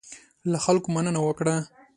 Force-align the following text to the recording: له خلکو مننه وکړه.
له 0.51 0.57
خلکو 0.65 0.87
مننه 0.95 1.19
وکړه. 1.23 1.55